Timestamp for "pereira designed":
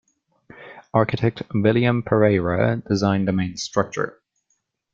2.01-3.27